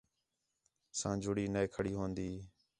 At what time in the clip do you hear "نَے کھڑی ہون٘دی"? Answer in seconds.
1.53-2.31